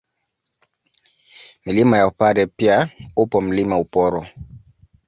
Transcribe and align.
Milima 1.65 1.97
ya 1.97 2.07
Upare 2.07 2.47
pia 2.47 2.89
upo 3.15 3.41
Mlima 3.41 3.79
Uporo 3.79 4.27